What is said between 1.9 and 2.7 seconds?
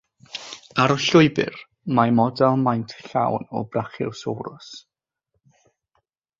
mae model